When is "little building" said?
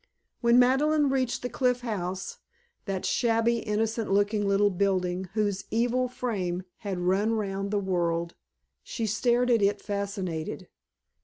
4.47-5.29